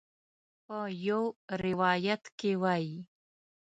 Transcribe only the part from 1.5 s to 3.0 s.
روایت کې وایي.